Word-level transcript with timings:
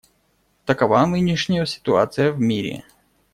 Такова 0.65 1.05
нынешняя 1.05 1.63
ситуация 1.67 2.31
в 2.31 2.39
мире. 2.39 2.83